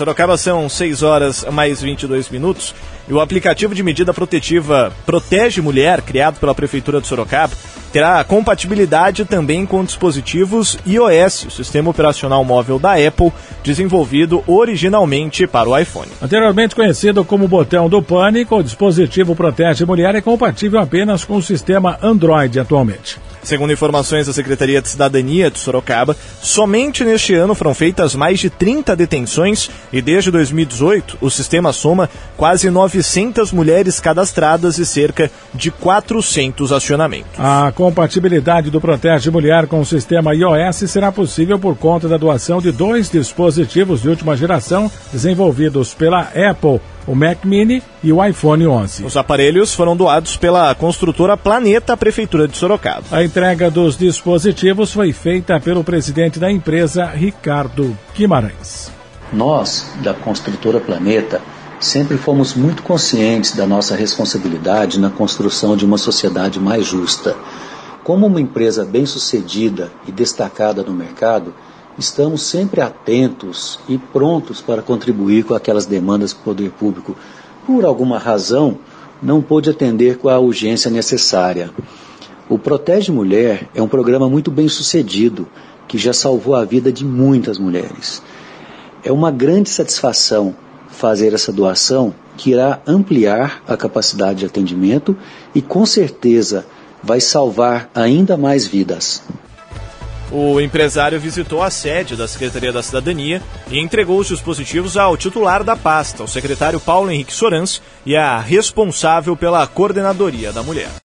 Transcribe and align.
Sorocaba 0.00 0.38
são 0.38 0.66
6 0.66 1.02
horas 1.02 1.44
mais 1.52 1.82
22 1.82 2.30
minutos 2.30 2.74
e 3.06 3.12
o 3.12 3.20
aplicativo 3.20 3.74
de 3.74 3.82
medida 3.82 4.14
protetiva 4.14 4.90
Protege 5.04 5.60
Mulher, 5.60 6.00
criado 6.00 6.40
pela 6.40 6.54
Prefeitura 6.54 7.02
de 7.02 7.06
Sorocaba, 7.06 7.52
terá 7.92 8.24
compatibilidade 8.24 9.26
também 9.26 9.66
com 9.66 9.84
dispositivos 9.84 10.78
iOS, 10.86 11.44
o 11.44 11.50
sistema 11.50 11.90
operacional 11.90 12.42
móvel 12.42 12.78
da 12.78 12.94
Apple, 12.94 13.30
desenvolvido 13.62 14.42
originalmente 14.46 15.46
para 15.46 15.68
o 15.68 15.78
iPhone. 15.78 16.10
Anteriormente 16.22 16.74
conhecido 16.74 17.22
como 17.22 17.46
botão 17.46 17.86
do 17.86 18.00
pânico, 18.00 18.56
o 18.56 18.62
dispositivo 18.62 19.36
Protege 19.36 19.84
Mulher 19.84 20.14
é 20.14 20.22
compatível 20.22 20.80
apenas 20.80 21.26
com 21.26 21.36
o 21.36 21.42
sistema 21.42 21.98
Android 22.00 22.58
atualmente. 22.58 23.18
Segundo 23.42 23.72
informações 23.72 24.26
da 24.26 24.32
Secretaria 24.32 24.82
de 24.82 24.88
Cidadania 24.88 25.50
de 25.50 25.58
Sorocaba, 25.58 26.16
somente 26.42 27.04
neste 27.04 27.34
ano 27.34 27.54
foram 27.54 27.74
feitas 27.74 28.14
mais 28.14 28.38
de 28.38 28.50
30 28.50 28.94
detenções 28.94 29.70
e 29.92 30.02
desde 30.02 30.30
2018 30.30 31.18
o 31.20 31.30
sistema 31.30 31.72
soma 31.72 32.08
quase 32.36 32.68
900 32.68 33.52
mulheres 33.52 33.98
cadastradas 33.98 34.78
e 34.78 34.84
cerca 34.84 35.30
de 35.54 35.70
400 35.70 36.72
acionamentos. 36.72 37.38
A 37.38 37.72
compatibilidade 37.74 38.70
do 38.70 38.80
Protege 38.80 39.30
Mulher 39.30 39.66
com 39.66 39.80
o 39.80 39.86
sistema 39.86 40.34
iOS 40.34 40.90
será 40.90 41.10
possível 41.10 41.58
por 41.58 41.76
conta 41.76 42.08
da 42.08 42.16
doação 42.16 42.60
de 42.60 42.70
dois 42.70 43.10
dispositivos 43.10 44.02
de 44.02 44.08
última 44.08 44.36
geração 44.36 44.90
desenvolvidos 45.12 45.94
pela 45.94 46.20
Apple 46.20 46.80
o 47.06 47.14
Mac 47.14 47.44
Mini 47.44 47.82
e 48.02 48.12
o 48.12 48.24
iPhone 48.24 48.66
11. 48.66 49.04
Os 49.04 49.16
aparelhos 49.16 49.74
foram 49.74 49.96
doados 49.96 50.36
pela 50.36 50.74
construtora 50.74 51.36
Planeta, 51.36 51.96
Prefeitura 51.96 52.46
de 52.46 52.56
Sorocaba. 52.56 53.04
A 53.10 53.24
entrega 53.24 53.70
dos 53.70 53.96
dispositivos 53.96 54.92
foi 54.92 55.12
feita 55.12 55.58
pelo 55.60 55.84
presidente 55.84 56.38
da 56.38 56.50
empresa, 56.50 57.06
Ricardo 57.06 57.96
Guimarães. 58.14 58.90
Nós, 59.32 59.92
da 60.02 60.12
construtora 60.12 60.80
Planeta, 60.80 61.40
sempre 61.78 62.18
fomos 62.18 62.54
muito 62.54 62.82
conscientes 62.82 63.52
da 63.52 63.66
nossa 63.66 63.96
responsabilidade 63.96 65.00
na 65.00 65.08
construção 65.08 65.76
de 65.76 65.84
uma 65.84 65.96
sociedade 65.96 66.60
mais 66.60 66.84
justa. 66.84 67.34
Como 68.04 68.26
uma 68.26 68.40
empresa 68.40 68.84
bem-sucedida 68.84 69.90
e 70.06 70.12
destacada 70.12 70.82
no 70.82 70.92
mercado, 70.92 71.54
estamos 71.98 72.42
sempre 72.42 72.80
atentos 72.80 73.78
e 73.88 73.98
prontos 73.98 74.60
para 74.60 74.82
contribuir 74.82 75.44
com 75.44 75.54
aquelas 75.54 75.86
demandas 75.86 76.32
que 76.32 76.40
o 76.40 76.44
poder 76.44 76.70
público, 76.70 77.16
por 77.66 77.84
alguma 77.84 78.18
razão, 78.18 78.78
não 79.22 79.42
pôde 79.42 79.70
atender 79.70 80.18
com 80.18 80.28
a 80.28 80.38
urgência 80.38 80.90
necessária. 80.90 81.70
O 82.48 82.58
Protege 82.58 83.12
Mulher 83.12 83.68
é 83.74 83.82
um 83.82 83.88
programa 83.88 84.28
muito 84.28 84.50
bem 84.50 84.68
sucedido 84.68 85.46
que 85.86 85.98
já 85.98 86.12
salvou 86.12 86.54
a 86.54 86.64
vida 86.64 86.92
de 86.92 87.04
muitas 87.04 87.58
mulheres. 87.58 88.22
É 89.04 89.12
uma 89.12 89.30
grande 89.30 89.68
satisfação 89.70 90.54
fazer 90.88 91.32
essa 91.32 91.52
doação 91.52 92.14
que 92.36 92.50
irá 92.50 92.80
ampliar 92.86 93.62
a 93.68 93.76
capacidade 93.76 94.40
de 94.40 94.46
atendimento 94.46 95.16
e 95.54 95.60
com 95.60 95.84
certeza 95.84 96.66
vai 97.02 97.20
salvar 97.20 97.90
ainda 97.94 98.36
mais 98.36 98.66
vidas. 98.66 99.22
O 100.32 100.60
empresário 100.60 101.18
visitou 101.18 101.62
a 101.62 101.70
sede 101.70 102.14
da 102.14 102.28
Secretaria 102.28 102.72
da 102.72 102.82
Cidadania 102.82 103.42
e 103.68 103.80
entregou 103.80 104.18
os 104.18 104.28
dispositivos 104.28 104.96
ao 104.96 105.16
titular 105.16 105.64
da 105.64 105.74
pasta, 105.74 106.22
o 106.22 106.28
secretário 106.28 106.78
Paulo 106.78 107.10
Henrique 107.10 107.32
Sorans, 107.32 107.82
e 108.06 108.16
à 108.16 108.38
responsável 108.38 109.36
pela 109.36 109.66
coordenadoria 109.66 110.52
da 110.52 110.62
mulher. 110.62 110.90